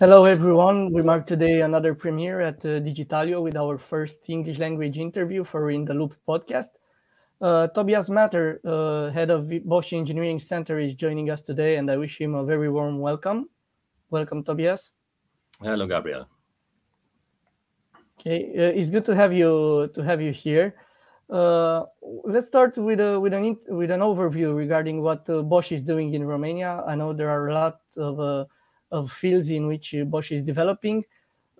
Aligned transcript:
Hello, 0.00 0.26
everyone. 0.26 0.92
We 0.92 1.02
mark 1.02 1.26
today 1.26 1.62
another 1.62 1.92
premiere 1.92 2.40
at 2.40 2.64
uh, 2.64 2.78
Digitalio 2.78 3.42
with 3.42 3.56
our 3.56 3.76
first 3.76 4.30
English 4.30 4.60
language 4.60 4.96
interview 4.96 5.42
for 5.42 5.72
In 5.72 5.84
the 5.84 5.92
Loop 5.92 6.14
podcast. 6.22 6.68
Uh, 7.40 7.66
Tobias 7.66 8.08
Matter, 8.08 8.60
uh, 8.64 9.10
head 9.10 9.28
of 9.28 9.50
Bosch 9.64 9.92
Engineering 9.92 10.38
Center, 10.38 10.78
is 10.78 10.94
joining 10.94 11.30
us 11.30 11.42
today, 11.42 11.78
and 11.78 11.90
I 11.90 11.96
wish 11.96 12.20
him 12.20 12.36
a 12.36 12.44
very 12.44 12.70
warm 12.70 13.00
welcome. 13.00 13.48
Welcome, 14.10 14.44
Tobias. 14.44 14.92
Hello, 15.60 15.84
Gabriel. 15.84 16.28
Okay, 18.20 18.52
uh, 18.56 18.78
it's 18.78 18.90
good 18.90 19.04
to 19.06 19.16
have 19.16 19.32
you 19.32 19.90
to 19.96 20.00
have 20.04 20.22
you 20.22 20.30
here. 20.30 20.76
Uh, 21.28 21.82
let's 22.22 22.46
start 22.46 22.78
with 22.78 23.00
a, 23.00 23.18
with 23.18 23.34
an 23.34 23.58
with 23.66 23.90
an 23.90 23.98
overview 23.98 24.56
regarding 24.56 25.02
what 25.02 25.28
uh, 25.28 25.42
Bosch 25.42 25.72
is 25.72 25.82
doing 25.82 26.14
in 26.14 26.22
Romania. 26.22 26.84
I 26.86 26.94
know 26.94 27.12
there 27.12 27.30
are 27.30 27.48
a 27.48 27.54
lot 27.54 27.80
of 27.96 28.46
of 28.90 29.12
fields 29.12 29.50
in 29.50 29.66
which 29.66 29.94
uh, 29.94 30.04
Bosch 30.04 30.32
is 30.32 30.44
developing. 30.44 31.04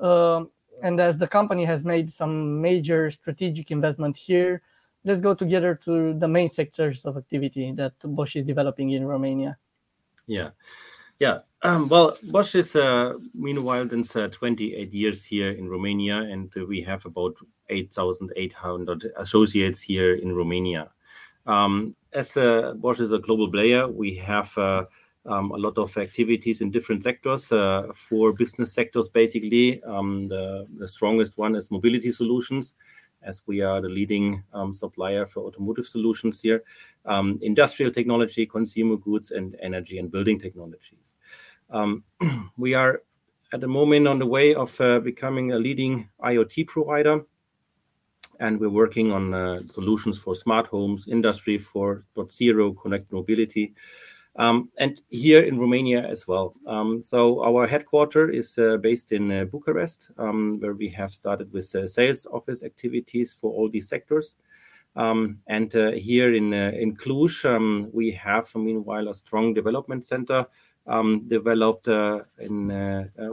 Um, 0.00 0.50
and 0.82 1.00
as 1.00 1.18
the 1.18 1.26
company 1.26 1.64
has 1.64 1.84
made 1.84 2.10
some 2.10 2.60
major 2.60 3.10
strategic 3.10 3.70
investment 3.70 4.16
here, 4.16 4.62
let's 5.04 5.20
go 5.20 5.34
together 5.34 5.74
to 5.84 6.14
the 6.14 6.28
main 6.28 6.48
sectors 6.48 7.04
of 7.04 7.16
activity 7.16 7.72
that 7.72 7.94
Bosch 8.04 8.36
is 8.36 8.44
developing 8.44 8.90
in 8.90 9.06
Romania. 9.06 9.56
Yeah, 10.26 10.50
yeah. 11.18 11.38
Um, 11.62 11.88
well, 11.88 12.16
Bosch 12.24 12.54
is 12.54 12.76
uh, 12.76 13.14
meanwhile 13.34 13.88
since 13.88 14.14
uh, 14.14 14.28
28 14.28 14.92
years 14.92 15.24
here 15.24 15.50
in 15.50 15.68
Romania, 15.68 16.18
and 16.18 16.52
uh, 16.56 16.64
we 16.66 16.82
have 16.82 17.04
about 17.06 17.36
8,800 17.68 19.12
associates 19.16 19.82
here 19.82 20.14
in 20.14 20.32
Romania. 20.32 20.90
Um, 21.46 21.96
as 22.12 22.36
uh, 22.36 22.74
Bosch 22.76 23.00
is 23.00 23.12
a 23.12 23.18
global 23.18 23.50
player, 23.50 23.88
we 23.88 24.14
have 24.16 24.56
uh, 24.56 24.84
um, 25.26 25.50
a 25.50 25.56
lot 25.56 25.78
of 25.78 25.96
activities 25.96 26.60
in 26.60 26.70
different 26.70 27.02
sectors. 27.02 27.52
Uh, 27.52 27.88
for 27.94 28.32
business 28.32 28.72
sectors, 28.72 29.08
basically, 29.08 29.82
um, 29.84 30.26
the, 30.28 30.66
the, 30.78 30.88
strongest 30.88 31.36
one 31.36 31.54
is 31.54 31.70
mobility 31.70 32.12
solutions, 32.12 32.74
as 33.22 33.42
we 33.46 33.60
are 33.60 33.80
the 33.80 33.88
leading 33.88 34.42
um, 34.52 34.72
supplier 34.72 35.26
for 35.26 35.44
automotive 35.44 35.86
solutions 35.86 36.40
here, 36.40 36.62
um, 37.04 37.38
industrial 37.42 37.90
technology, 37.90 38.46
consumer 38.46 38.96
goods, 38.96 39.30
and 39.30 39.56
energy 39.60 39.98
and 39.98 40.10
building 40.10 40.38
technologies. 40.38 41.16
Um, 41.70 42.04
we 42.56 42.74
are 42.74 43.02
at 43.52 43.60
the 43.60 43.68
moment 43.68 44.06
on 44.06 44.18
the 44.18 44.26
way 44.26 44.54
of 44.54 44.80
uh, 44.80 45.00
becoming 45.00 45.52
a 45.52 45.58
leading 45.58 46.08
IoT 46.22 46.66
provider 46.66 47.24
and 48.40 48.60
we're 48.60 48.70
working 48.70 49.12
on 49.12 49.34
uh, 49.34 49.60
solutions 49.66 50.18
for 50.18 50.34
smart 50.34 50.66
homes, 50.68 51.08
industry 51.08 51.58
4.0, 51.58 52.80
connect 52.80 53.12
mobility, 53.12 53.74
um, 54.38 54.70
and 54.78 55.00
here 55.10 55.42
in 55.42 55.58
Romania 55.58 56.06
as 56.06 56.28
well. 56.28 56.54
Um, 56.66 57.00
so 57.00 57.44
our 57.44 57.66
headquarter 57.66 58.30
is 58.30 58.56
uh, 58.56 58.76
based 58.76 59.12
in 59.12 59.32
uh, 59.32 59.44
Bucharest, 59.44 60.12
um, 60.16 60.60
where 60.60 60.74
we 60.74 60.88
have 60.90 61.12
started 61.12 61.52
with 61.52 61.74
uh, 61.74 61.88
sales 61.88 62.24
office 62.32 62.62
activities 62.62 63.34
for 63.34 63.52
all 63.52 63.68
these 63.68 63.88
sectors. 63.88 64.36
Um, 64.94 65.40
and 65.48 65.74
uh, 65.74 65.90
here 65.90 66.34
in 66.34 66.54
uh, 66.54 66.70
in 66.74 66.96
Cluj, 66.96 67.44
um, 67.44 67.90
we 67.92 68.12
have 68.12 68.54
meanwhile 68.54 69.08
a 69.08 69.14
strong 69.14 69.54
development 69.54 70.06
center 70.06 70.46
um, 70.86 71.24
developed 71.26 71.88
uh, 71.88 72.20
in 72.38 72.70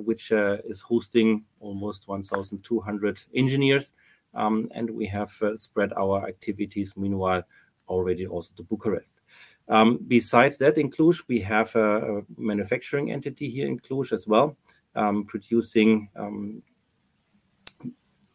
which 0.04 0.32
is 0.32 0.82
hosting 0.82 1.46
almost 1.60 2.08
1,200 2.08 3.24
engineers, 3.34 3.94
and 4.34 4.90
we 4.90 5.06
have 5.06 5.32
spread 5.56 5.94
our 5.94 6.28
activities 6.28 6.94
meanwhile 6.98 7.44
already 7.88 8.28
also 8.28 8.54
to 8.56 8.64
Bucharest. 8.64 9.22
Um, 9.68 10.00
besides 10.08 10.58
that, 10.60 10.78
in 10.78 10.92
Cluj, 10.92 11.24
we 11.28 11.40
have 11.42 11.76
a, 11.76 12.20
a, 12.20 12.22
manufacturing 12.38 13.12
entity 13.12 13.50
here 13.50 13.68
in 13.68 13.80
Cluj 13.80 14.12
as 14.12 14.28
well, 14.28 14.56
um, 14.96 15.26
producing 15.26 16.10
um, 16.16 16.62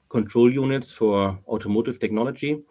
control 0.08 0.52
units 0.52 0.90
for 0.90 1.38
automotive 1.46 1.98
technology. 1.98 2.62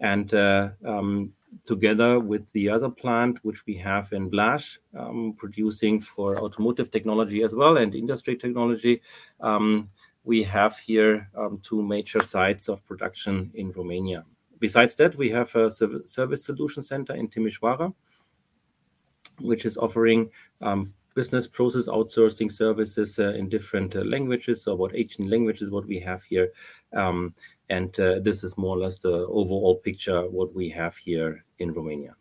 And 0.00 0.32
uh, 0.32 0.70
um, 0.84 1.32
together 1.66 2.20
with 2.20 2.50
the 2.52 2.70
other 2.70 2.90
plant, 2.90 3.38
which 3.42 3.64
we 3.66 3.76
have 3.76 4.12
in 4.12 4.30
Blaj, 4.30 4.78
um, 4.98 5.34
producing 5.36 6.00
for 6.00 6.38
automotive 6.38 6.90
technology 6.90 7.42
as 7.42 7.54
well 7.54 7.76
and 7.76 7.94
industry 7.94 8.36
technology, 8.36 9.02
um, 9.40 9.90
we 10.24 10.42
have 10.42 10.76
here 10.78 11.30
two 11.62 11.82
major 11.82 12.20
sites 12.20 12.68
of 12.68 12.84
production 12.84 13.50
in 13.54 13.70
Romania. 13.72 14.24
Besides 14.58 14.94
that, 14.96 15.16
we 15.16 15.30
have 15.30 15.54
a 15.54 15.70
service 15.70 16.44
solution 16.44 16.82
center 16.82 17.14
in 17.14 17.28
Timișoara, 17.28 17.92
which 19.40 19.66
is 19.66 19.76
offering 19.76 20.30
um, 20.62 20.92
business 21.14 21.46
process 21.46 21.86
outsourcing 21.86 22.52
services 22.52 23.18
uh, 23.18 23.32
in 23.32 23.48
different 23.48 23.96
uh, 23.96 24.00
languages. 24.00 24.62
So 24.62 24.72
about 24.72 24.94
18 24.94 25.28
languages, 25.28 25.70
what 25.70 25.86
we 25.86 25.98
have 26.00 26.22
here. 26.22 26.52
Um, 26.92 27.34
and 27.70 27.98
uh, 27.98 28.20
this 28.20 28.44
is 28.44 28.56
more 28.56 28.76
or 28.76 28.78
less 28.78 28.98
the 28.98 29.26
overall 29.26 29.76
picture 29.76 30.28
what 30.28 30.54
we 30.54 30.68
have 30.70 30.96
here 30.96 31.44
in 31.58 31.72
Romania. 31.72 32.14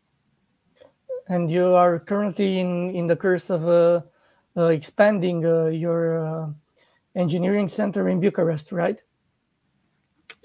And 1.28 1.50
you 1.50 1.68
are 1.68 2.00
currently 2.00 2.59
in, 2.59 3.07
the 3.07 3.16
course 3.16 3.50
of 3.50 4.03
expanding 4.56 5.41
your 5.41 6.56
engineering 7.16 7.68
center 7.68 8.09
in 8.09 8.19
Bucharest, 8.19 8.72
right? 8.72 9.01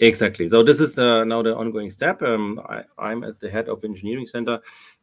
Exactly. 0.00 0.48
So 0.48 0.62
this 0.62 0.80
is 0.80 0.98
uh, 0.98 1.24
now 1.24 1.42
the 1.42 1.54
ongoing 1.54 1.90
step. 1.90 2.22
Um, 2.22 2.58
I, 2.98 3.12
am 3.12 3.22
as 3.22 3.36
the 3.36 3.50
head 3.50 3.68
of 3.68 3.84
engineering 3.84 4.26
center. 4.26 4.58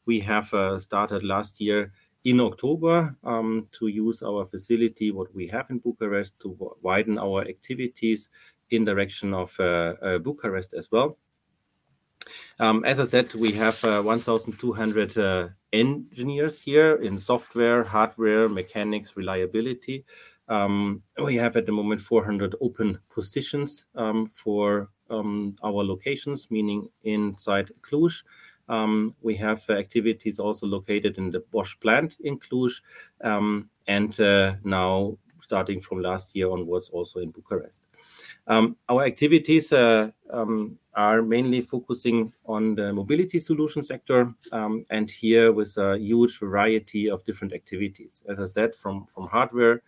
We 0.08 0.20
have 0.22 0.52
uh, 0.56 0.80
started 0.80 1.24
last 1.24 1.62
year 1.62 1.94
in 2.24 2.40
October 2.40 3.16
um, 3.24 3.68
to 3.74 3.88
use 3.88 4.24
our 4.24 4.44
facility, 4.46 5.12
what 5.12 5.34
we 5.36 5.48
have 5.50 5.70
in 5.70 5.78
Bucharest, 5.78 6.40
to 6.40 6.58
widen 6.82 7.20
our 7.20 7.48
activities 7.48 8.30
in 8.72 8.86
direction 8.86 9.34
of 9.34 9.56
uh, 9.60 9.94
uh 10.02 10.18
Bucharest 10.18 10.74
as 10.74 10.92
well. 10.92 11.18
Um, 12.60 12.84
as 12.84 13.00
I 13.00 13.06
said, 13.06 13.34
we 13.36 13.52
have 13.54 13.82
uh, 13.86 14.02
1,200 14.02 15.18
uh, 15.18 15.50
engineers 15.72 16.60
here 16.62 16.96
in 16.96 17.20
software, 17.20 17.84
hardware, 17.84 18.50
mechanics, 18.50 19.16
reliability. 19.16 20.06
Um, 20.50 21.04
we 21.24 21.36
have 21.36 21.58
at 21.58 21.66
the 21.66 21.72
moment 21.72 22.02
400 22.02 22.56
open 22.62 23.00
positions 23.10 23.86
um, 23.96 24.30
for 24.34 24.90
um, 25.10 25.56
our 25.64 25.84
locations, 25.84 26.50
meaning 26.50 26.88
inside 27.04 27.72
Cluj. 27.82 28.24
We 29.22 29.36
have 29.36 29.70
activities 29.70 30.40
also 30.40 30.66
located 30.68 31.18
in 31.18 31.32
the 31.32 31.40
Bosch 31.52 31.76
plant 31.80 32.18
in 32.22 32.40
Cluj, 32.40 32.82
and 33.22 34.20
uh, 34.20 34.56
now 34.64 35.18
starting 35.42 35.80
from 35.80 36.02
last 36.02 36.36
year 36.36 36.52
onwards, 36.52 36.90
also 36.90 37.22
in 37.22 37.32
Bucharest. 37.32 37.88
Our 38.48 39.06
activities 39.06 39.72
uh, 39.72 40.12
are 40.94 41.22
mainly 41.22 41.62
focusing 41.62 42.34
on 42.46 42.76
the 42.76 42.92
mobility 42.94 43.40
solution 43.40 43.84
sector, 43.84 44.34
and 44.52 45.10
here 45.10 45.52
with 45.52 45.78
a 45.78 45.98
huge 45.98 46.40
variety 46.40 47.10
of 47.10 47.24
different 47.24 47.54
activities. 47.54 48.24
As 48.28 48.40
I 48.40 48.46
said, 48.46 48.76
from 48.76 49.06
from 49.06 49.28
hardware 49.28 49.82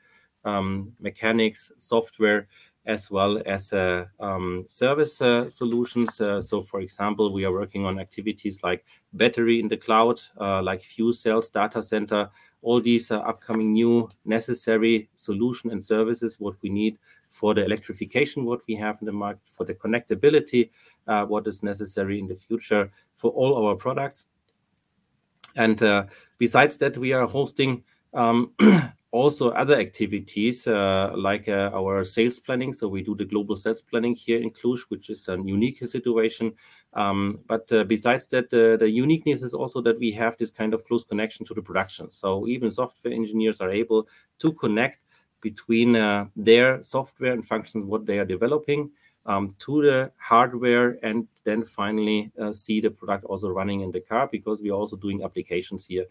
um, 0.46 0.94
mechanics, 1.00 1.72
software, 1.78 2.48
as 2.86 3.12
well 3.12 3.42
as 3.46 3.72
uh, 3.72 4.06
um, 4.20 4.66
service 4.68 5.22
uh, 5.22 5.50
solutions. 5.50 6.20
Uh, 6.20 6.42
so, 6.42 6.62
for 6.62 6.82
example, 6.82 7.32
we 7.32 7.46
are 7.46 7.52
working 7.52 7.86
on 7.86 8.00
activities 8.00 8.64
like 8.64 8.84
battery 9.14 9.60
in 9.60 9.68
the 9.68 9.78
cloud, 9.78 10.20
uh, 10.40 10.62
like 10.62 10.82
fuel 10.82 11.14
cells, 11.14 11.50
data 11.50 11.84
center, 11.84 12.30
all 12.62 12.82
these 12.82 13.12
uh, 13.12 13.20
upcoming 13.20 13.74
new 13.74 14.10
necessary 14.26 15.10
solution 15.16 15.72
and 15.72 15.86
services, 15.86 16.40
what 16.40 16.56
we 16.62 16.70
need 16.70 16.98
for 17.30 17.54
the 17.54 17.64
electrification, 17.64 18.44
what 18.44 18.62
we 18.68 18.76
have 18.76 18.98
in 19.02 19.06
the 19.06 19.12
market, 19.12 19.42
for 19.46 19.66
the 19.66 19.76
connectability, 19.76 20.72
uh, 21.08 21.24
what 21.26 21.46
is 21.48 21.62
necessary 21.62 22.18
in 22.18 22.28
the 22.28 22.36
future 22.36 22.92
for 23.14 23.30
all 23.32 23.68
our 23.68 23.76
products. 23.76 24.26
And 25.56 26.08
besides 26.38 26.78
that, 26.78 26.98
we 26.98 27.12
are 27.14 27.28
hosting 27.28 27.84
um, 28.14 28.54
also 29.12 29.50
other 29.52 29.76
activities 29.80 30.68
uh, 30.68 31.12
like 31.16 31.48
uh, 31.48 31.72
our 31.74 32.04
sales 32.04 32.40
planning. 32.40 32.74
So 32.74 32.88
we 32.88 33.02
do 33.02 33.16
the 33.16 33.26
global 33.26 33.56
sales 33.56 33.82
planning 33.82 34.16
here 34.16 34.40
in 34.40 34.52
Cluj, 34.52 34.82
which 34.90 35.10
is 35.10 35.28
a 35.28 35.38
unique 35.44 35.80
situation. 35.80 36.54
Um, 36.94 37.40
but 37.48 37.72
uh, 37.72 37.84
besides 37.86 38.28
that, 38.28 38.50
the 38.50 38.90
uniqueness 38.90 39.42
is 39.42 39.54
also 39.54 39.82
that 39.82 40.00
we 40.00 40.12
have 40.12 40.38
this 40.38 40.52
kind 40.52 40.74
of 40.74 40.86
close 40.86 41.04
connection 41.04 41.46
to 41.48 41.54
the 41.54 41.62
production. 41.62 42.12
So 42.12 42.48
even 42.48 42.70
software 42.70 43.14
engineers 43.14 43.62
are 43.62 43.72
able 43.72 44.08
to 44.40 44.54
connect 44.54 45.00
between 45.42 45.96
uh, 45.96 46.26
their 46.36 46.84
software 46.84 47.34
and 47.34 47.46
functions, 47.46 47.86
what 47.86 48.06
they 48.06 48.20
are 48.20 48.26
developing. 48.26 48.92
Um, 49.26 49.54
to 49.60 49.84
the 49.84 50.12
hardware 50.20 50.98
and 51.04 51.28
then 51.44 51.64
finally 51.64 52.32
uh, 52.42 52.52
see 52.52 52.80
the 52.80 52.90
product 52.90 53.26
also 53.26 53.50
running 53.50 53.82
in 53.82 53.92
the 53.92 54.00
car 54.00 54.28
because 54.32 54.62
we 54.62 54.72
are 54.72 54.80
also 54.80 54.96
doing 54.96 55.24
applications 55.24 55.86
here 55.86 56.06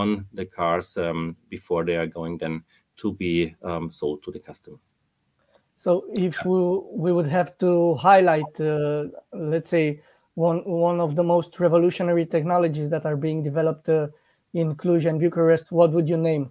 on 0.00 0.26
the 0.32 0.44
cars 0.44 0.96
um, 0.96 1.36
before 1.48 1.84
they 1.84 1.96
are 1.96 2.06
going 2.06 2.38
then 2.38 2.62
to 2.96 3.12
be 3.14 3.54
um, 3.62 3.90
sold 3.90 4.22
to 4.24 4.32
the 4.32 4.40
customer. 4.40 4.78
So, 5.76 6.04
if 6.14 6.44
we, 6.44 6.58
we 7.04 7.12
would 7.12 7.26
have 7.26 7.58
to 7.58 7.94
highlight, 7.94 8.60
uh, 8.60 9.04
let's 9.32 9.68
say, 9.68 10.00
one 10.34 10.64
one 10.64 11.00
of 11.00 11.14
the 11.14 11.22
most 11.22 11.60
revolutionary 11.60 12.26
technologies 12.26 12.88
that 12.90 13.06
are 13.06 13.16
being 13.16 13.42
developed 13.42 13.88
uh, 13.88 14.08
in 14.52 14.74
Cluj 14.74 15.08
and 15.08 15.20
Bucharest, 15.20 15.70
what 15.70 15.92
would 15.92 16.08
you 16.08 16.16
name? 16.16 16.50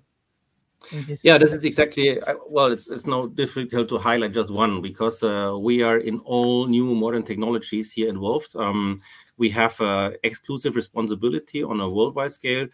This 1.07 1.23
yeah, 1.23 1.37
this 1.37 1.53
is 1.53 1.63
exactly 1.63 2.19
well. 2.47 2.71
It's 2.71 2.89
it's 2.89 3.07
no 3.07 3.27
difficult 3.27 3.87
to 3.89 3.97
highlight 3.97 4.33
just 4.33 4.51
one 4.51 4.81
because 4.81 5.23
uh, 5.23 5.55
we 5.59 5.81
are 5.81 5.97
in 5.97 6.19
all 6.19 6.67
new 6.67 6.93
modern 6.93 7.23
technologies 7.23 7.91
here 7.91 8.09
involved. 8.09 8.55
Um, 8.55 8.99
we 9.37 9.49
have 9.49 9.79
uh, 9.79 10.11
exclusive 10.23 10.75
responsibility 10.75 11.63
on 11.63 11.79
a 11.79 11.89
worldwide 11.89 12.33
scale. 12.33 12.67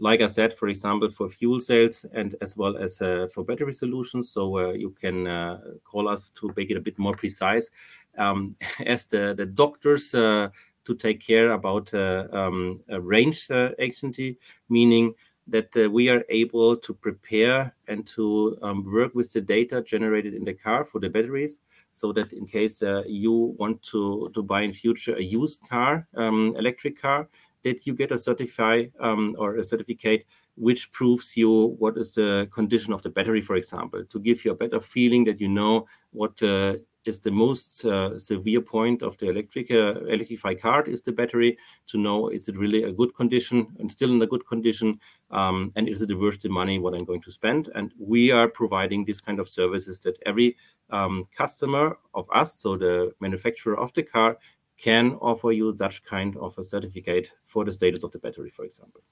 Like 0.00 0.20
I 0.20 0.26
said, 0.26 0.52
for 0.52 0.68
example, 0.68 1.08
for 1.08 1.28
fuel 1.28 1.60
cells 1.60 2.04
and 2.12 2.34
as 2.40 2.56
well 2.56 2.76
as 2.76 3.00
uh, 3.00 3.28
for 3.32 3.44
battery 3.44 3.72
solutions. 3.72 4.30
So 4.30 4.58
uh, 4.58 4.72
you 4.72 4.90
can 4.90 5.26
uh, 5.26 5.60
call 5.84 6.08
us 6.08 6.30
to 6.30 6.52
make 6.56 6.70
it 6.70 6.76
a 6.76 6.80
bit 6.80 6.98
more 6.98 7.14
precise. 7.14 7.70
Um, 8.18 8.56
as 8.86 9.06
the 9.06 9.34
the 9.34 9.46
doctors 9.46 10.14
uh, 10.14 10.48
to 10.84 10.94
take 10.94 11.20
care 11.20 11.52
about 11.52 11.92
um, 11.94 12.80
range 12.88 13.50
anxiety, 13.50 14.38
meaning 14.68 15.14
that 15.48 15.76
uh, 15.76 15.88
we 15.88 16.08
are 16.08 16.24
able 16.28 16.76
to 16.76 16.92
prepare 16.92 17.74
and 17.88 18.06
to 18.06 18.58
um, 18.62 18.84
work 18.92 19.14
with 19.14 19.32
the 19.32 19.40
data 19.40 19.80
generated 19.82 20.34
in 20.34 20.44
the 20.44 20.54
car 20.54 20.84
for 20.84 20.98
the 20.98 21.08
batteries 21.08 21.60
so 21.92 22.12
that 22.12 22.32
in 22.32 22.46
case 22.46 22.82
uh, 22.82 23.02
you 23.06 23.54
want 23.58 23.80
to, 23.82 24.30
to 24.34 24.42
buy 24.42 24.62
in 24.62 24.72
future 24.72 25.14
a 25.16 25.22
used 25.22 25.60
car 25.68 26.06
um, 26.16 26.54
electric 26.58 27.00
car 27.00 27.28
that 27.66 27.84
you 27.84 27.94
get 27.94 28.12
a 28.12 28.18
certify 28.18 28.84
um, 29.00 29.34
or 29.38 29.56
a 29.56 29.64
certificate 29.64 30.24
which 30.54 30.90
proves 30.92 31.36
you 31.36 31.76
what 31.78 31.98
is 31.98 32.14
the 32.14 32.48
condition 32.52 32.92
of 32.92 33.02
the 33.02 33.10
battery 33.10 33.40
for 33.40 33.56
example 33.56 34.04
to 34.04 34.20
give 34.20 34.44
you 34.44 34.52
a 34.52 34.54
better 34.54 34.80
feeling 34.80 35.24
that 35.24 35.40
you 35.40 35.48
know 35.48 35.84
what 36.12 36.40
uh, 36.42 36.74
is 37.06 37.18
the 37.20 37.30
most 37.30 37.84
uh, 37.84 38.18
severe 38.18 38.60
point 38.60 39.02
of 39.02 39.16
the 39.18 39.28
electric 39.28 39.70
uh, 39.70 39.94
electrified 40.06 40.60
car 40.60 40.84
is 40.84 41.02
the 41.02 41.12
battery 41.12 41.56
to 41.86 41.98
know 41.98 42.28
is 42.28 42.48
it 42.48 42.56
really 42.56 42.84
a 42.84 42.92
good 42.92 43.14
condition 43.14 43.66
and 43.78 43.90
still 43.90 44.12
in 44.12 44.22
a 44.22 44.26
good 44.26 44.46
condition 44.46 44.98
um, 45.30 45.72
and 45.76 45.88
is 45.88 46.02
it 46.02 46.18
worth 46.18 46.40
the 46.40 46.48
money 46.48 46.78
what 46.78 46.94
i'm 46.94 47.04
going 47.04 47.20
to 47.20 47.30
spend? 47.30 47.68
And 47.74 47.92
we 47.98 48.30
are 48.30 48.48
providing 48.48 49.04
this 49.04 49.20
kind 49.20 49.40
of 49.40 49.48
services 49.48 49.98
that 50.00 50.16
every 50.24 50.56
um, 50.90 51.24
customer 51.36 51.98
of 52.14 52.28
us 52.32 52.54
so 52.54 52.76
the 52.76 53.12
manufacturer 53.20 53.78
of 53.78 53.92
the 53.94 54.02
car 54.02 54.38
can 54.76 55.12
offer 55.20 55.52
you 55.52 55.74
such 55.76 56.04
kind 56.04 56.36
of 56.36 56.56
a 56.58 56.64
certificate 56.64 57.32
for 57.44 57.64
the 57.64 57.72
status 57.72 58.04
of 58.04 58.12
the 58.12 58.18
battery 58.18 58.50
for 58.50 58.64
example 58.64 59.02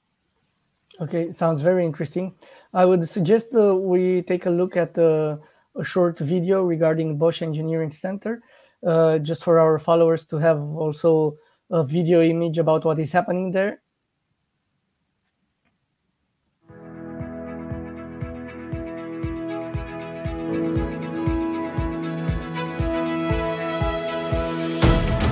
okay 1.00 1.32
sounds 1.32 1.62
very 1.62 1.84
interesting 1.84 2.34
i 2.74 2.84
would 2.84 3.08
suggest 3.08 3.54
uh, 3.54 3.74
we 3.74 4.22
take 4.22 4.46
a 4.46 4.50
look 4.50 4.76
at 4.76 4.94
the 4.94 5.40
a 5.76 5.84
short 5.84 6.18
video 6.18 6.62
regarding 6.62 7.18
Bosch 7.18 7.42
Engineering 7.42 7.90
Center, 7.90 8.42
uh, 8.86 9.18
just 9.18 9.42
for 9.42 9.58
our 9.58 9.78
followers 9.78 10.24
to 10.26 10.38
have 10.38 10.60
also 10.60 11.36
a 11.70 11.84
video 11.84 12.22
image 12.22 12.58
about 12.58 12.84
what 12.84 13.00
is 13.00 13.12
happening 13.12 13.50
there. 13.50 13.80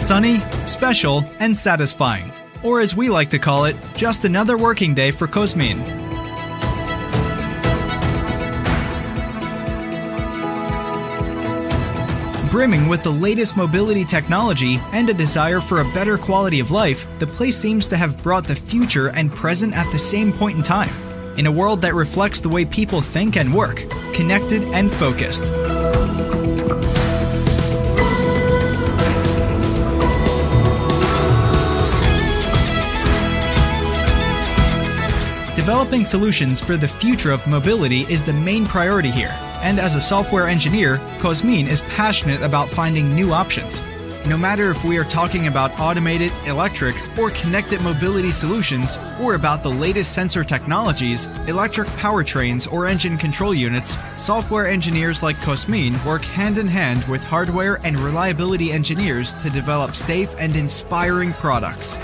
Sunny, 0.02 0.38
special, 0.66 1.24
and 1.38 1.56
satisfying. 1.56 2.32
Or 2.64 2.80
as 2.80 2.92
we 2.92 3.08
like 3.08 3.28
to 3.30 3.38
call 3.38 3.66
it, 3.66 3.76
just 3.94 4.24
another 4.24 4.58
working 4.58 4.94
day 4.94 5.12
for 5.12 5.28
Cosmin. 5.28 6.02
brimming 12.50 12.86
with 12.86 13.02
the 13.02 13.10
latest 13.10 13.56
mobility 13.56 14.04
technology 14.04 14.78
and 14.92 15.08
a 15.08 15.14
desire 15.14 15.58
for 15.58 15.80
a 15.80 15.92
better 15.94 16.18
quality 16.18 16.60
of 16.60 16.70
life, 16.70 17.06
the 17.18 17.26
place 17.26 17.56
seems 17.56 17.88
to 17.88 17.96
have 17.96 18.22
brought 18.22 18.46
the 18.46 18.54
future 18.54 19.08
and 19.08 19.32
present 19.32 19.72
at 19.72 19.90
the 19.90 19.98
same 19.98 20.30
point 20.34 20.58
in 20.58 20.62
time. 20.62 20.92
In 21.38 21.46
a 21.46 21.50
world 21.50 21.80
that 21.80 21.94
reflects 21.94 22.40
the 22.42 22.50
way 22.50 22.66
people 22.66 23.00
think 23.00 23.38
and 23.38 23.54
work, 23.54 23.76
connected 24.12 24.62
and 24.64 24.92
focused. 24.92 25.44
Developing 35.62 36.04
solutions 36.04 36.60
for 36.60 36.76
the 36.76 36.88
future 36.88 37.30
of 37.30 37.46
mobility 37.46 38.00
is 38.12 38.20
the 38.20 38.32
main 38.32 38.66
priority 38.66 39.12
here 39.12 39.32
and 39.62 39.78
as 39.78 39.94
a 39.94 40.00
software 40.00 40.48
engineer, 40.48 40.98
Cosmin 41.20 41.68
is 41.68 41.82
passionate 41.82 42.42
about 42.42 42.68
finding 42.68 43.14
new 43.14 43.32
options. 43.32 43.80
No 44.26 44.36
matter 44.36 44.70
if 44.70 44.84
we 44.84 44.98
are 44.98 45.04
talking 45.04 45.46
about 45.46 45.78
automated, 45.78 46.32
electric, 46.46 46.96
or 47.16 47.30
connected 47.30 47.80
mobility 47.80 48.32
solutions, 48.32 48.98
or 49.20 49.34
about 49.34 49.62
the 49.62 49.68
latest 49.68 50.14
sensor 50.14 50.42
technologies, 50.42 51.26
electric 51.46 51.86
powertrains, 51.90 52.70
or 52.72 52.86
engine 52.86 53.16
control 53.16 53.54
units, 53.54 53.96
software 54.18 54.66
engineers 54.66 55.22
like 55.22 55.36
Cosmin 55.36 56.04
work 56.04 56.22
hand 56.22 56.58
in 56.58 56.66
hand 56.66 57.04
with 57.04 57.22
hardware 57.22 57.80
and 57.84 57.98
reliability 58.00 58.72
engineers 58.72 59.32
to 59.42 59.50
develop 59.50 59.94
safe 59.94 60.34
and 60.38 60.56
inspiring 60.56 61.32
products. 61.34 61.98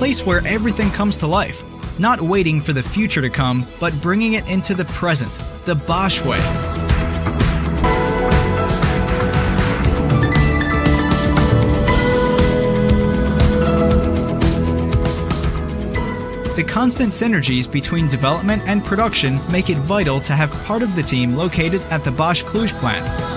Place 0.00 0.24
where 0.24 0.40
everything 0.46 0.90
comes 0.90 1.18
to 1.18 1.26
life 1.26 1.62
not 1.98 2.22
waiting 2.22 2.62
for 2.62 2.72
the 2.72 2.82
future 2.82 3.20
to 3.20 3.28
come, 3.28 3.66
but 3.78 3.92
bringing 4.00 4.32
it 4.32 4.48
into 4.48 4.74
the 4.74 4.86
present, 4.86 5.38
the 5.66 5.74
Bosch 5.74 6.24
way. 6.24 6.38
The 16.56 16.64
constant 16.66 17.12
synergies 17.12 17.70
between 17.70 18.08
development 18.08 18.62
and 18.66 18.82
production 18.82 19.38
make 19.52 19.68
it 19.68 19.76
vital 19.76 20.20
to 20.22 20.34
have 20.34 20.50
part 20.64 20.82
of 20.82 20.96
the 20.96 21.02
team 21.02 21.34
located 21.34 21.82
at 21.90 22.04
the 22.04 22.10
Bosch 22.10 22.42
Cluj 22.44 22.72
plant. 22.80 23.29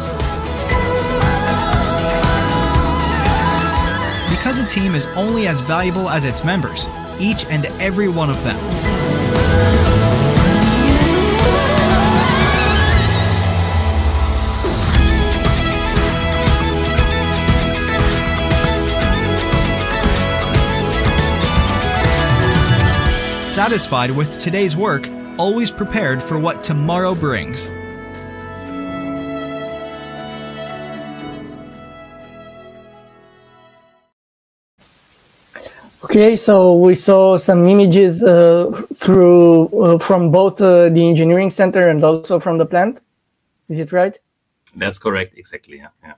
Because 4.53 4.71
a 4.71 4.79
team 4.79 4.93
is 4.93 5.07
only 5.15 5.47
as 5.47 5.61
valuable 5.61 6.11
as 6.11 6.25
its 6.25 6.43
members, 6.43 6.87
each 7.19 7.43
and 7.45 7.65
every 7.81 8.07
one 8.07 8.29
of 8.29 8.43
them. 8.43 8.55
Satisfied 23.47 24.11
with 24.11 24.39
today's 24.39 24.77
work, 24.77 25.09
always 25.39 25.71
prepared 25.71 26.21
for 26.21 26.37
what 26.37 26.63
tomorrow 26.63 27.15
brings. 27.15 27.69
Okay, 36.13 36.35
so 36.35 36.75
we 36.77 36.93
saw 36.93 37.37
some 37.37 37.67
images 37.67 38.21
uh, 38.21 38.69
through 38.93 39.65
uh, 39.81 39.97
from 39.97 40.29
both 40.29 40.61
uh, 40.61 40.89
the 40.89 41.07
engineering 41.07 41.49
center 41.49 41.89
and 41.89 42.03
also 42.03 42.39
from 42.39 42.59
the 42.59 42.67
plant. 42.67 43.01
Is 43.67 43.79
it 43.79 43.91
right? 43.91 44.15
That's 44.75 44.99
correct. 44.99 45.35
Exactly. 45.35 45.77
Yeah. 45.77 45.87
yeah. 46.03 46.13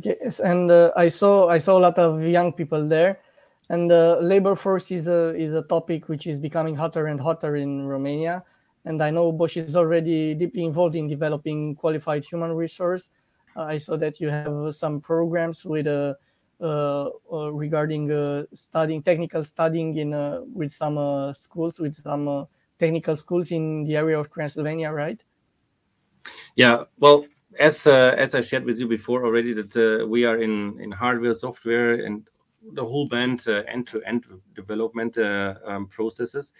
Yes, 0.00 0.40
and 0.40 0.70
uh, 0.70 0.92
I 0.96 1.08
saw 1.08 1.50
I 1.50 1.58
saw 1.58 1.76
a 1.76 1.82
lot 1.84 1.98
of 1.98 2.22
young 2.22 2.54
people 2.54 2.88
there, 2.88 3.20
and 3.68 3.92
uh, 3.92 4.16
labor 4.16 4.56
force 4.56 4.90
is 4.90 5.08
a 5.08 5.36
is 5.36 5.52
a 5.52 5.60
topic 5.60 6.08
which 6.08 6.26
is 6.26 6.40
becoming 6.40 6.74
hotter 6.74 7.08
and 7.08 7.20
hotter 7.20 7.56
in 7.56 7.86
Romania. 7.86 8.42
And 8.86 9.02
I 9.02 9.10
know 9.10 9.30
Bosch 9.30 9.58
is 9.58 9.76
already 9.76 10.34
deeply 10.34 10.64
involved 10.64 10.96
in 10.96 11.06
developing 11.06 11.74
qualified 11.74 12.24
human 12.24 12.52
resource. 12.52 13.10
Uh, 13.54 13.64
I 13.64 13.76
saw 13.76 13.98
that 13.98 14.22
you 14.22 14.30
have 14.30 14.74
some 14.74 15.02
programs 15.02 15.66
with 15.66 15.86
a 15.86 16.16
regarding 16.60 18.10
uh, 18.10 18.44
studying 18.54 19.02
technical 19.02 19.44
studying 19.44 19.96
in 19.96 20.10
with 20.52 20.72
some 20.72 21.34
schools 21.34 21.78
with 21.78 22.00
some 22.02 22.46
technical 22.78 23.16
schools 23.16 23.50
in 23.52 23.84
the 23.84 23.96
area 23.96 24.18
of 24.18 24.30
Transylvania, 24.30 24.90
right? 24.90 25.22
Yeah, 26.56 26.84
well, 26.98 27.26
as 27.58 27.86
uh, 27.86 28.14
as 28.16 28.34
I 28.34 28.40
shared 28.40 28.64
with 28.64 28.78
you 28.78 28.88
before 28.88 29.24
already, 29.24 29.52
that 29.54 29.76
uh, 29.76 30.06
we 30.06 30.24
are 30.24 30.40
in 30.40 30.78
in 30.80 30.90
hardware, 30.90 31.34
software, 31.34 32.04
and 32.04 32.28
the 32.72 32.84
whole 32.84 33.06
band 33.08 33.44
uh, 33.46 33.62
end-to-end 33.68 34.26
development 34.54 35.18
um, 35.18 35.86
processes 35.86 36.54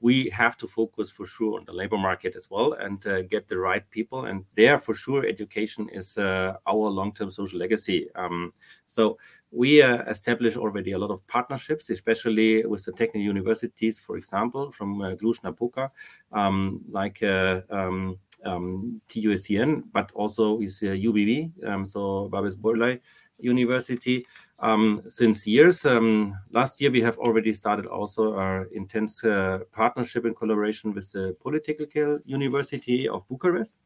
we 0.00 0.28
have 0.30 0.56
to 0.58 0.66
focus 0.66 1.10
for 1.10 1.26
sure 1.26 1.58
on 1.58 1.64
the 1.64 1.72
labor 1.72 1.96
market 1.96 2.36
as 2.36 2.50
well 2.50 2.74
and 2.74 3.06
uh, 3.06 3.22
get 3.22 3.48
the 3.48 3.56
right 3.56 3.88
people. 3.90 4.26
And 4.26 4.44
there, 4.54 4.78
for 4.78 4.94
sure, 4.94 5.26
education 5.26 5.88
is 5.90 6.18
uh, 6.18 6.54
our 6.66 6.88
long-term 6.90 7.30
social 7.30 7.58
legacy. 7.58 8.08
Um, 8.14 8.52
so 8.86 9.18
we 9.50 9.82
uh, 9.82 10.02
established 10.02 10.58
already 10.58 10.92
a 10.92 10.98
lot 10.98 11.10
of 11.10 11.26
partnerships, 11.26 11.88
especially 11.88 12.66
with 12.66 12.84
the 12.84 12.92
technical 12.92 13.22
universities, 13.22 13.98
for 13.98 14.16
example, 14.16 14.70
from 14.70 15.00
uh, 15.00 15.14
Cluj-Napoca, 15.14 15.90
um, 16.32 16.82
like 16.90 17.22
uh, 17.22 17.62
um, 17.70 18.18
um, 18.44 19.00
TUSCN, 19.08 19.84
but 19.92 20.12
also 20.12 20.60
is 20.60 20.80
UBB, 20.82 21.64
um, 21.66 21.86
so 21.86 22.28
Babes 22.28 22.54
Bolyai 22.54 23.00
University. 23.38 24.26
Um, 24.58 25.02
since 25.06 25.46
years. 25.46 25.84
Um, 25.84 26.34
last 26.50 26.80
year, 26.80 26.90
we 26.90 27.02
have 27.02 27.18
already 27.18 27.52
started 27.52 27.84
also 27.84 28.34
our 28.36 28.64
intense 28.72 29.22
uh, 29.22 29.58
partnership 29.70 30.24
and 30.24 30.34
collaboration 30.34 30.94
with 30.94 31.12
the 31.12 31.36
Polytechnic 31.42 31.94
University 32.24 33.06
of 33.06 33.28
Bucharest. 33.28 33.80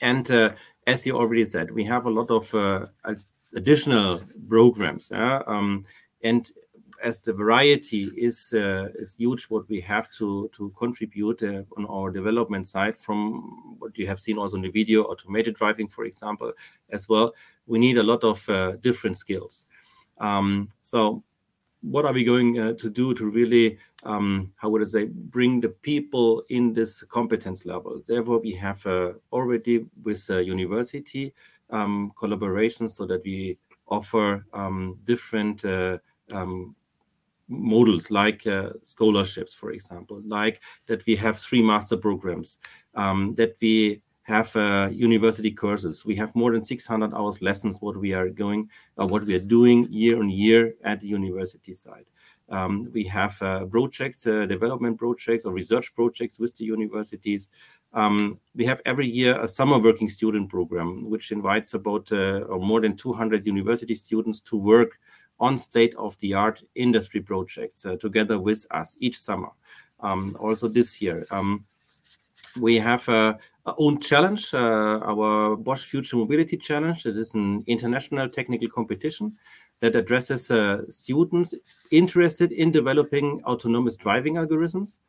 And 0.00 0.28
uh, 0.30 0.54
as 0.86 1.06
you 1.06 1.16
already 1.16 1.44
said, 1.44 1.70
we 1.70 1.84
have 1.84 2.06
a 2.06 2.10
lot 2.10 2.30
of 2.30 2.52
uh, 2.52 2.86
additional 3.54 4.20
programs. 4.48 5.12
Um, 5.12 5.84
As 7.02 7.18
the 7.18 7.32
variety 7.32 8.10
is 8.16 8.54
uh, 8.54 8.88
is 8.98 9.16
huge, 9.16 9.44
what 9.44 9.68
we 9.68 9.80
have 9.80 10.10
to 10.12 10.48
to 10.56 10.70
contribute 10.78 11.42
uh, 11.42 11.62
on 11.76 11.86
our 11.86 12.10
development 12.10 12.66
side 12.66 12.96
from 12.96 13.76
what 13.78 13.96
you 13.98 14.06
have 14.06 14.20
seen 14.20 14.38
also 14.38 14.56
in 14.56 14.62
the 14.62 14.70
video, 14.70 15.02
automated 15.02 15.54
driving, 15.54 15.88
for 15.88 16.04
example, 16.04 16.52
as 16.90 17.08
well, 17.08 17.34
we 17.66 17.78
need 17.78 17.98
a 17.98 18.02
lot 18.02 18.24
of 18.24 18.48
uh, 18.48 18.72
different 18.80 19.16
skills. 19.16 19.66
Um, 20.18 20.68
so, 20.80 21.22
what 21.82 22.04
are 22.06 22.12
we 22.12 22.24
going 22.24 22.54
to 22.54 22.90
do 22.90 23.12
to 23.14 23.30
really, 23.30 23.78
um, 24.04 24.52
how 24.56 24.70
would 24.70 24.82
I 24.82 24.86
say, 24.86 25.04
bring 25.06 25.60
the 25.60 25.68
people 25.68 26.44
in 26.48 26.72
this 26.72 27.02
competence 27.02 27.66
level? 27.66 28.02
Therefore, 28.06 28.38
we 28.38 28.52
have 28.52 28.86
already 29.32 29.84
with 30.02 30.28
university 30.28 31.34
um, 31.70 32.12
collaborations 32.16 32.92
so 32.92 33.06
that 33.06 33.22
we 33.24 33.58
offer 33.88 34.46
um, 34.52 34.98
different 35.04 35.64
models 37.48 38.10
like 38.10 38.46
uh, 38.46 38.70
scholarships, 38.82 39.54
for 39.54 39.72
example, 39.72 40.22
like 40.26 40.62
that 40.86 41.04
we 41.06 41.16
have 41.16 41.38
three 41.38 41.62
master 41.62 41.96
programs, 41.96 42.58
um, 42.94 43.34
that 43.34 43.54
we 43.60 44.02
have 44.22 44.54
uh, 44.56 44.88
university 44.90 45.50
courses. 45.50 46.04
We 46.04 46.16
have 46.16 46.34
more 46.34 46.52
than 46.52 46.64
600 46.64 47.12
hours 47.14 47.42
lessons 47.42 47.78
what 47.80 47.96
we 47.96 48.14
are 48.14 48.30
going, 48.30 48.70
uh, 48.98 49.06
what 49.06 49.24
we 49.24 49.34
are 49.34 49.40
doing 49.40 49.86
year 49.90 50.18
on 50.18 50.30
year 50.30 50.74
at 50.82 51.00
the 51.00 51.06
university 51.06 51.74
side. 51.74 52.06
Um, 52.50 52.90
we 52.92 53.04
have 53.04 53.38
projects, 53.70 54.24
development 54.24 54.98
projects 54.98 55.46
or 55.46 55.52
research 55.52 55.94
projects 55.94 56.38
with 56.38 56.54
the 56.56 56.64
universities. 56.64 57.48
Um, 57.94 58.38
we 58.54 58.66
have 58.66 58.82
every 58.84 59.08
year 59.08 59.40
a 59.40 59.48
summer 59.48 59.78
working 59.78 60.10
student 60.10 60.50
program, 60.50 61.08
which 61.08 61.32
invites 61.32 61.72
about 61.72 62.12
or 62.12 62.58
more 62.58 62.82
than 62.82 62.96
200 62.96 63.46
university 63.46 63.94
students 63.94 64.40
to 64.40 64.56
work 64.56 64.98
on 65.40 65.58
state-of-the-art 65.58 66.62
industry 66.74 67.20
projects 67.20 67.84
uh, 67.86 67.96
together 67.96 68.38
with 68.38 68.66
us 68.70 68.96
each 69.00 69.18
summer. 69.18 69.48
Um, 70.00 70.36
also 70.38 70.68
this 70.68 71.00
year, 71.02 71.26
um, 71.30 71.64
we 72.60 72.76
have 72.76 73.08
uh, 73.08 73.34
our 73.66 73.74
own 73.78 74.00
challenge, 74.00 74.54
uh, 74.54 75.00
our 75.02 75.56
Bosch 75.56 75.84
Future 75.84 76.16
Mobility 76.16 76.56
Challenge. 76.56 77.06
It 77.06 77.16
is 77.16 77.34
an 77.34 77.64
international 77.66 78.28
technical 78.28 78.68
competition 78.68 79.36
that 79.80 79.96
addresses 79.96 80.52
students 80.94 81.54
interested 81.90 82.52
in 82.52 82.70
developing 82.70 83.42
autonomous 83.44 83.96
driving 83.96 84.34
algorithms, 84.34 85.00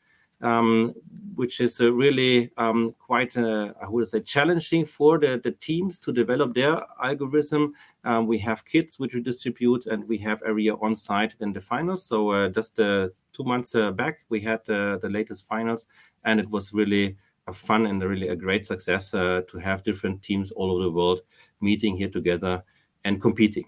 Um, 0.41 0.93
which 1.35 1.59
is 1.59 1.79
really 1.79 2.49
um, 2.57 2.93
quite, 2.97 3.37
I 3.37 3.73
would 3.87 4.07
say, 4.07 4.21
challenging 4.21 4.85
for 4.85 5.19
the 5.19 5.55
teams 5.59 5.99
to 5.99 6.11
develop 6.11 6.53
their 6.53 6.81
algorithm. 7.01 7.73
Um, 8.03 8.27
we 8.27 8.37
have 8.39 8.65
kits 8.65 8.99
which 8.99 9.13
we 9.13 9.21
distribute, 9.21 9.85
and 9.85 10.07
we 10.07 10.17
have 10.19 10.41
year 10.57 10.75
on 10.81 10.95
site 10.95 11.35
then 11.39 11.53
the 11.53 11.61
finals. 11.61 12.05
So, 12.05 12.31
uh, 12.31 12.49
just 12.49 12.79
uh, 12.79 13.09
two 13.33 13.43
months 13.43 13.75
uh, 13.75 13.91
back, 13.91 14.19
we 14.29 14.39
had 14.39 14.63
the 14.65 14.99
latest 15.03 15.47
finals, 15.47 15.87
and 16.23 16.39
it 16.39 16.49
was 16.49 16.73
really 16.73 17.17
a 17.47 17.53
fun 17.53 17.85
and 17.85 18.01
really 18.01 18.29
a 18.29 18.35
great 18.35 18.65
success 18.65 19.11
to 19.11 19.59
have 19.61 19.83
different 19.83 20.21
teams 20.23 20.51
all 20.51 20.71
over 20.71 20.83
the 20.83 20.91
world 20.91 21.21
meeting 21.61 21.95
here 21.95 22.09
together 22.09 22.63
and 23.03 23.21
competing. 23.21 23.65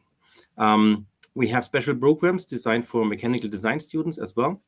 We 1.36 1.48
have 1.50 1.64
special 1.64 1.94
programs 1.94 2.48
designed 2.48 2.88
for 2.88 3.06
mechanical 3.06 3.48
design 3.48 3.80
students 3.80 4.18
as 4.18 4.36
well 4.36 4.60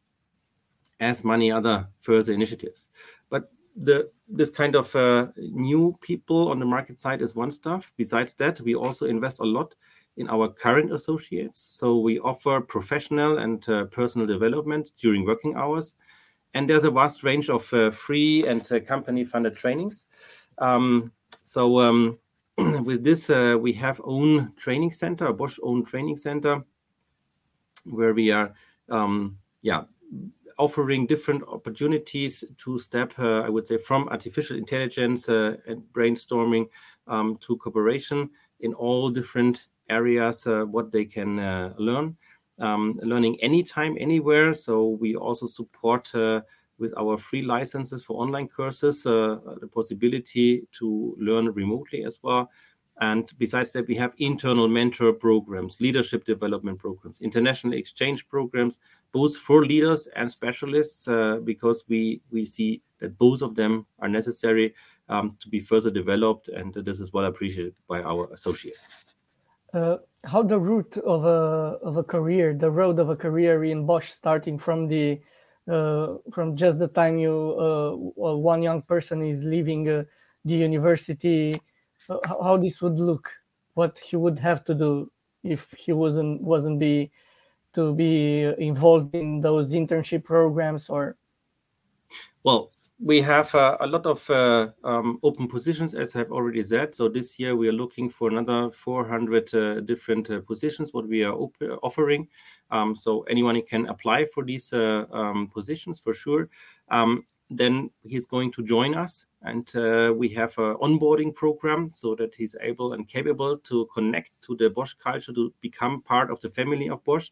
as 1.00 1.24
many 1.24 1.52
other 1.52 1.88
further 2.00 2.34
initiatives. 2.34 2.90
But 3.30 3.52
the 3.76 4.10
this 4.28 4.50
kind 4.50 4.76
of 4.76 4.96
uh, 4.96 5.28
new 5.38 5.98
people 6.02 6.50
on 6.50 6.60
the 6.60 6.66
market 6.66 7.00
side 7.00 7.22
is 7.22 7.36
one 7.36 7.52
stuff. 7.52 7.92
Besides 7.98 8.34
that, 8.36 8.60
we 8.62 8.76
also 8.76 9.06
invest 9.06 9.40
a 9.40 9.46
lot 9.46 9.76
in 10.18 10.30
our 10.30 10.50
current 10.50 10.94
associates. 10.94 11.60
So 11.60 11.98
we 11.98 12.20
offer 12.20 12.62
professional 12.62 13.40
and 13.40 13.68
uh, 13.70 13.86
personal 13.86 14.28
development 14.28 14.92
during 15.00 15.26
working 15.26 15.56
hours. 15.56 15.96
And 16.54 16.70
There 16.70 16.76
is 16.76 16.84
a 16.84 16.92
vast 16.92 17.24
range 17.24 17.50
of 17.50 17.72
uh, 17.74 17.92
free 17.92 18.46
and 18.48 18.68
company-funded 18.86 19.56
trainings. 19.56 20.08
Um, 20.58 21.12
so 21.42 21.80
um, 21.80 22.20
with 22.58 23.04
this, 23.04 23.30
we 23.30 23.72
have 23.74 24.02
own 24.04 24.54
training 24.58 24.92
center, 24.92 25.28
a 25.28 25.34
Bosch-owned 25.34 25.88
training 25.88 26.18
center, 26.18 26.64
where 27.86 28.14
we 28.14 28.32
are 28.32 28.54
um, 28.90 29.38
offering 30.60 31.08
different 31.08 31.42
opportunities 31.48 32.44
to 32.58 32.78
step, 32.78 33.14
uh, 33.18 33.42
I 33.42 33.50
would 33.50 33.66
say, 33.66 33.78
from 33.78 34.10
artificial 34.10 34.58
intelligence 34.58 35.30
uh, 35.30 35.56
and 35.66 35.82
brainstorming 35.94 36.68
um, 37.08 37.38
to 37.42 37.58
cooperation 37.58 38.30
in 38.60 38.74
all 38.74 39.10
different 39.10 39.68
areas, 39.90 40.46
uh, 40.46 40.66
what 40.66 40.92
they 40.92 41.06
can 41.06 41.38
learn, 41.78 42.16
um, 42.60 43.00
learning 43.02 43.42
anytime, 43.42 43.96
anywhere. 44.00 44.54
So 44.54 44.90
we 44.90 45.16
also 45.16 45.48
support 45.48 46.12
with 46.78 46.94
our 46.98 47.18
free 47.18 47.42
licenses 47.42 48.04
for 48.04 48.22
online 48.22 48.48
courses, 48.48 49.04
the 49.04 49.70
possibility 49.74 50.68
to 50.80 51.16
learn 51.20 51.50
remotely 51.50 52.04
as 52.04 52.20
well. 52.22 52.50
And 53.00 53.32
besides 53.38 53.72
that, 53.74 53.88
we 53.88 53.96
have 53.96 54.14
internal 54.18 54.68
mentor 54.68 55.14
programs, 55.14 55.80
leadership 55.80 56.26
development 56.26 56.80
programs, 56.80 57.22
international 57.22 57.74
exchange 57.74 58.28
programs, 58.28 58.80
both 59.14 59.38
for 59.38 59.66
leaders 59.66 60.08
and 60.18 60.30
specialists, 60.30 61.08
uh, 61.08 61.38
because 61.44 61.86
we 61.88 62.22
we 62.30 62.46
see 62.46 62.82
that 63.00 63.18
both 63.18 63.42
of 63.42 63.56
them 63.56 63.86
are 64.00 64.10
necessary 64.10 64.76
um, 65.08 65.38
to 65.40 65.48
be 65.48 65.62
further 65.62 65.90
developed. 65.90 66.50
And 66.50 66.74
this 66.74 67.00
is 67.00 67.14
well 67.14 67.26
appreciated 67.26 67.74
by 67.88 68.02
our 68.02 68.30
associates. 68.34 68.96
Uh, 69.74 69.98
how 70.26 70.44
the 70.44 70.60
route 70.60 70.98
of 70.98 71.24
a 71.24 71.80
of 71.82 71.96
a 71.96 72.04
career, 72.04 72.54
the 72.54 72.70
road 72.70 73.00
of 73.00 73.10
a 73.10 73.16
career 73.16 73.64
in 73.64 73.86
Bosch, 73.86 74.10
starting 74.10 74.58
from 74.58 74.88
the 74.88 75.22
uh, 75.72 76.16
from 76.34 76.56
just 76.58 76.80
the 76.80 76.88
time 76.90 77.18
you 77.18 77.34
one 78.16 78.62
young 78.62 78.82
person 78.82 79.22
is 79.22 79.46
leaving 79.46 79.86
the 79.86 80.06
university, 80.56 81.56
how 82.26 82.58
this 82.58 82.82
would 82.82 83.00
look, 83.00 83.32
what 83.74 84.00
he 84.00 84.16
would 84.16 84.40
have 84.40 84.64
to 84.66 84.74
do 84.74 85.12
if 85.44 85.72
he 85.78 85.94
wasn't 85.94 86.42
wasn't 86.42 86.80
be 86.80 87.12
to 87.74 87.94
be 87.94 88.44
involved 88.58 89.16
in 89.16 89.42
those 89.42 89.74
internship 89.74 90.24
programs 90.24 90.90
or? 90.90 91.18
Well, 92.44 92.72
we 93.02 93.22
have 93.22 93.54
uh, 93.56 93.78
a 93.80 93.88
lot 93.88 94.06
of 94.06 94.30
uh, 94.30 94.70
um, 94.84 95.20
open 95.24 95.48
positions, 95.48 95.94
as 95.94 96.16
I've 96.16 96.32
already 96.32 96.64
said. 96.64 96.94
So 96.94 97.08
this 97.08 97.40
year, 97.40 97.56
we 97.56 97.70
are 97.70 97.74
looking 97.74 98.10
for 98.10 98.30
another 98.30 98.72
400 98.72 99.54
uh, 99.54 99.80
different 99.82 100.30
positions, 100.46 100.94
what 100.94 101.08
we 101.08 101.24
are 101.24 101.34
offering. 101.34 102.28
Um, 102.72 102.96
so 102.96 103.22
anyone 103.24 103.62
can 103.62 103.88
apply 103.88 104.26
for 104.26 104.44
these 104.44 104.74
um, 104.74 105.50
positions 105.54 106.00
for 106.00 106.14
sure. 106.14 106.50
He 107.50 107.90
he's 108.04 108.26
going 108.26 108.52
to 108.54 108.64
join 108.64 108.96
us. 108.96 109.26
And 109.42 109.70
uh, 109.76 110.14
we 110.16 110.30
have 110.30 110.58
an 110.58 110.76
onboarding 110.76 111.34
program 111.34 111.90
so 111.90 112.16
that 112.16 112.36
he's 112.36 112.56
able 112.62 112.94
and 112.94 113.08
capable 113.08 113.58
to 113.58 113.88
connect 113.94 114.42
to 114.44 114.56
the 114.56 114.70
Bosch 114.70 114.94
culture, 114.94 115.34
to 115.34 115.54
become 115.62 116.02
part 116.02 116.30
of 116.30 116.40
the 116.42 116.50
family 116.50 116.90
of 116.90 117.04
Bosch. 117.04 117.32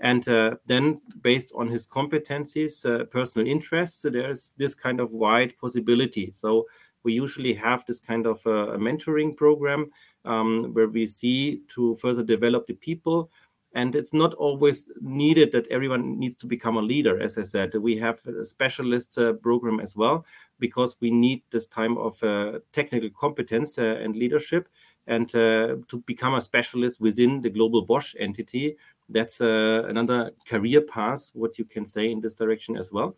And 0.00 0.28
uh 0.28 0.54
then 0.66 1.00
based 1.22 1.52
on 1.56 1.68
his 1.68 1.84
competencies, 1.86 2.84
uh, 2.86 3.04
personal 3.06 3.48
interests, 3.48 4.02
there 4.02 4.30
is 4.30 4.52
this 4.56 4.74
kind 4.74 5.00
of 5.00 5.12
wide 5.12 5.56
possibility. 5.58 6.30
So 6.30 6.66
we 7.02 7.12
usually 7.12 7.54
have 7.54 7.84
this 7.84 8.00
kind 8.00 8.26
of 8.26 8.44
a 8.46 8.78
mentoring 8.78 9.36
program 9.36 9.88
um, 10.24 10.70
where 10.74 10.88
we 10.88 11.06
see 11.06 11.62
to 11.74 11.96
further 11.96 12.22
develop 12.22 12.66
the 12.66 12.74
people. 12.74 13.30
It 13.74 13.94
is 13.94 14.12
not 14.12 14.34
always 14.34 14.86
needed 15.00 15.52
that 15.52 15.68
everyone 15.68 16.18
needs 16.18 16.36
to 16.36 16.46
become 16.46 16.76
a 16.76 16.82
leader. 16.82 17.20
As 17.20 17.36
I 17.38 17.42
said, 17.42 17.74
we 17.74 17.96
have 17.98 18.24
a 18.26 18.44
specialist 18.44 19.18
uh, 19.18 19.34
program 19.34 19.78
as 19.78 19.94
well 19.94 20.24
because 20.58 20.96
we 21.00 21.10
need 21.10 21.42
this 21.50 21.66
time 21.66 21.98
of 21.98 22.20
uh, 22.22 22.60
technical 22.72 23.10
competence 23.10 23.78
uh, 23.78 24.00
and 24.02 24.16
leadership 24.16 24.68
and 25.06 25.28
to 25.30 26.02
become 26.04 26.34
a 26.34 26.40
specialist 26.40 27.00
within 27.00 27.40
the 27.40 27.48
global 27.48 27.82
Bosch 27.82 28.14
entity. 28.18 28.76
That's 29.08 29.40
another 29.40 30.32
career 30.46 30.82
path, 30.82 31.30
what 31.32 31.58
you 31.58 31.64
can 31.64 31.86
say 31.86 32.10
in 32.10 32.20
this 32.20 32.34
direction 32.34 32.76
as 32.76 32.92
well. 32.92 33.16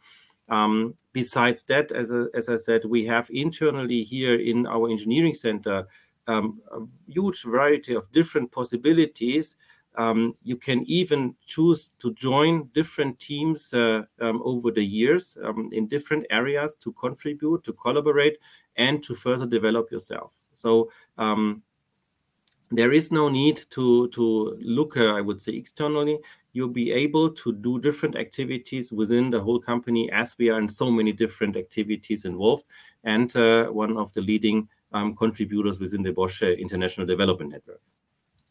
Um, 0.49 0.95
besides 1.13 1.65
that, 1.65 1.91
as 1.91 2.49
I 2.49 2.57
said, 2.57 2.85
we 2.85 3.07
have 3.07 3.29
internally 3.33 4.05
here 4.05 4.37
in 4.37 4.67
our 4.67 4.89
engineering 4.89 5.35
center 5.35 5.87
um, 6.27 6.61
a 6.73 6.81
huge 7.09 7.43
variety 7.43 7.95
of 7.95 8.11
different 8.13 8.53
possibilities. 8.53 9.57
You 9.99 10.57
can 10.57 10.85
even 10.87 11.35
choose 11.47 11.93
to 11.99 12.13
join 12.15 12.71
different 12.75 13.19
teams 13.19 13.73
over 13.75 14.71
the 14.71 14.85
years 14.85 15.37
in 15.73 15.87
different 15.89 16.27
areas 16.31 16.75
to 16.77 16.93
contribute, 16.93 17.65
to 17.65 17.73
collaborate, 17.73 18.39
and 18.77 19.03
to 19.05 19.15
further 19.15 19.47
develop 19.47 19.91
yourself. 19.91 20.33
So 20.53 20.91
there 22.71 22.93
is 22.93 23.11
no 23.11 23.29
need 23.29 23.61
to 23.71 24.09
to 24.09 24.57
look 24.61 24.97
uh, 24.97 25.15
i 25.15 25.21
would 25.21 25.41
say 25.41 25.53
externally 25.53 26.19
you'll 26.53 26.69
be 26.69 26.93
able 26.93 27.31
to 27.31 27.53
do 27.53 27.81
different 27.81 28.17
activities 28.17 28.93
within 28.93 29.31
the 29.31 29.41
whole 29.41 29.61
company 29.61 30.11
as 30.13 30.37
we 30.39 30.51
are 30.51 30.59
in 30.59 30.69
so 30.69 30.91
many 30.91 31.13
different 31.13 31.57
activities 31.57 32.25
involved 32.25 32.65
and 33.05 33.37
uh, 33.37 33.67
one 33.67 33.97
of 33.97 34.13
the 34.13 34.21
leading 34.21 34.69
um, 34.93 35.15
contributors 35.15 35.79
within 35.79 36.03
the 36.03 36.13
bosch 36.13 36.43
uh, 36.43 36.47
international 36.47 37.07
development 37.07 37.51
network 37.51 37.81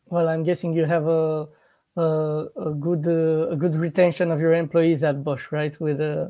well 0.10 0.28
i'm 0.28 0.44
guessing 0.44 0.74
you 0.74 0.86
have 0.86 1.08
a 1.08 1.48
a, 1.98 2.46
a 2.68 2.74
good 2.74 3.08
uh, 3.08 3.50
a 3.50 3.56
good 3.56 3.76
retention 3.76 4.32
of 4.32 4.40
your 4.40 4.54
employees 4.54 5.04
at 5.04 5.24
bosch 5.24 5.52
right 5.52 5.80
with 5.80 6.00
uh, 6.00 6.28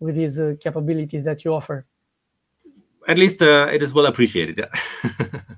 with 0.00 0.14
these 0.14 0.38
uh, 0.38 0.54
capabilities 0.60 1.24
that 1.24 1.44
you 1.44 1.52
offer 1.52 1.86
at 3.08 3.18
least 3.18 3.40
it 3.42 3.82
is 3.82 3.94
well 3.94 4.06
appreciated 4.06 4.58
yeah 4.58 5.40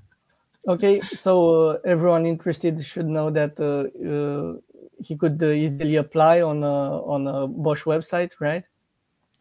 Okay, 0.68 1.00
so 1.00 1.70
uh, 1.70 1.78
everyone 1.86 2.26
interested 2.26 2.84
should 2.84 3.08
know 3.08 3.30
that 3.30 3.58
uh, 3.58 3.88
uh, 4.06 4.60
he 5.02 5.16
could 5.16 5.42
easily 5.42 5.96
apply 5.96 6.42
on 6.42 6.62
a, 6.62 7.02
on 7.06 7.26
a 7.26 7.46
Bosch 7.46 7.84
website, 7.84 8.32
right? 8.38 8.64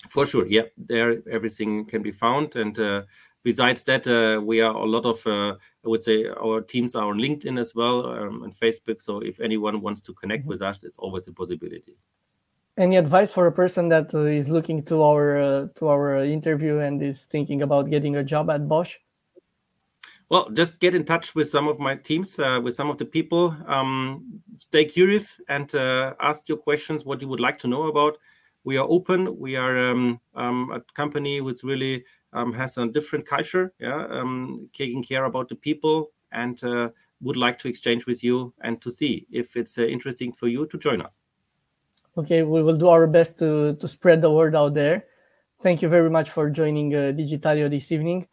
For 0.07 0.25
sure, 0.25 0.47
yeah. 0.47 0.61
There, 0.77 1.21
everything 1.29 1.83
can 1.83 2.01
be 2.01 2.11
found, 2.11 2.55
and 2.55 2.77
besides 3.47 3.81
that, 3.83 4.05
uh, 4.05 4.41
we 4.41 4.59
are 4.59 4.75
a 4.75 4.85
lot 4.85 5.05
of, 5.05 5.25
uh, 5.25 5.55
I 5.85 5.87
would 5.87 6.03
say, 6.03 6.25
our 6.25 6.59
teams 6.59 6.95
are 6.95 7.07
on 7.11 7.17
LinkedIn 7.17 7.57
as 7.57 7.73
well 7.73 8.05
um, 8.07 8.43
and 8.43 8.53
Facebook. 8.53 8.99
So 9.01 9.19
if 9.19 9.39
anyone 9.39 9.79
wants 9.79 10.01
to 10.01 10.13
connect 10.13 10.41
mm-hmm. 10.41 10.49
with 10.49 10.61
us, 10.61 10.83
it's 10.83 10.97
always 10.97 11.29
a 11.29 11.31
possibility. 11.31 11.95
Any 12.77 12.97
advice 12.97 13.31
for 13.31 13.47
a 13.47 13.51
person 13.53 13.87
that 13.87 14.13
uh, 14.13 14.39
is 14.39 14.49
looking 14.49 14.83
to 14.89 15.01
our 15.01 15.69
to 15.77 15.87
our 15.87 16.25
interview 16.25 16.79
and 16.79 17.01
is 17.01 17.25
thinking 17.25 17.61
about 17.61 17.89
getting 17.89 18.17
a 18.17 18.23
job 18.23 18.49
at 18.49 18.67
Bosch? 18.67 18.97
Well, 20.29 20.49
just 20.51 20.81
get 20.81 20.93
in 20.93 21.05
touch 21.05 21.33
with 21.33 21.47
some 21.47 21.69
of 21.69 21.79
my 21.79 21.95
teams, 21.95 22.37
uh, 22.37 22.59
with 22.61 22.75
some 22.75 22.89
of 22.89 22.97
the 22.97 23.05
people. 23.05 23.55
Um, 23.65 24.41
stay 24.57 24.83
curious 24.83 25.39
and 25.47 25.73
uh, 25.73 26.15
ask 26.19 26.49
your 26.49 26.57
questions, 26.57 27.05
what 27.05 27.21
you 27.21 27.29
would 27.29 27.39
like 27.47 27.57
to 27.59 27.67
know 27.67 27.83
about. 27.87 28.17
We 28.65 28.77
are 28.77 28.87
open. 28.89 29.39
We 29.39 29.55
are 29.55 29.75
um, 29.89 30.19
um, 30.35 30.69
a 30.77 30.81
company 31.01 31.39
which 31.39 31.63
really 31.63 32.03
um, 32.37 32.53
has 32.53 32.77
a 32.77 32.87
different 32.87 33.25
culture, 33.25 33.73
yeah, 33.79 34.05
um, 34.09 34.69
taking 34.73 35.03
care 35.03 35.25
about 35.25 35.49
the 35.49 35.55
people, 35.55 36.11
and 36.31 36.63
uh, 36.63 36.89
would 37.21 37.37
like 37.37 37.57
to 37.59 37.67
exchange 37.67 38.05
with 38.05 38.23
you 38.23 38.53
and 38.61 38.81
to 38.81 38.91
see 38.91 39.25
if 39.31 39.55
it's 39.55 39.77
uh, 39.77 39.83
interesting 39.83 40.31
for 40.31 40.47
you 40.47 40.65
to 40.67 40.77
join 40.77 41.01
us. 41.01 41.21
Okay, 42.17 42.43
we 42.43 42.63
will 42.63 42.77
do 42.77 42.87
our 42.87 43.07
best 43.07 43.37
to 43.39 43.75
to 43.75 43.87
spread 43.87 44.21
the 44.21 44.31
word 44.31 44.55
out 44.55 44.73
there. 44.73 45.05
Thank 45.59 45.81
you 45.81 45.89
very 45.89 46.09
much 46.09 46.29
for 46.29 46.49
joining 46.49 46.93
uh, 46.93 47.13
Digitalio 47.17 47.69
this 47.69 47.91
evening 47.91 48.27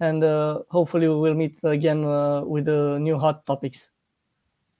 and 0.00 0.22
uh, 0.22 0.60
hopefully 0.70 1.08
we 1.08 1.14
will 1.14 1.34
meet 1.34 1.58
again 1.64 2.04
uh, 2.04 2.42
with 2.42 2.66
the 2.66 2.98
new 3.00 3.18
hot 3.18 3.44
topics. 3.46 3.90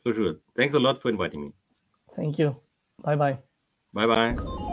For 0.03 0.13
sure. 0.13 0.37
Thanks 0.55 0.75
a 0.75 0.79
lot 0.79 1.01
for 1.01 1.09
inviting 1.11 1.43
me. 1.43 1.53
Thank 2.15 2.39
you. 2.39 2.57
Bye 3.03 3.17
bye. 3.17 3.39
Bye 3.93 4.07
bye. 4.07 4.68